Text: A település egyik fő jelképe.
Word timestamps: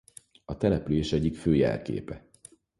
A 0.45 0.57
település 0.57 1.13
egyik 1.13 1.35
fő 1.35 1.55
jelképe. 1.55 2.25